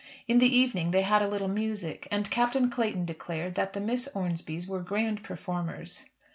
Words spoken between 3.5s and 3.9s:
that the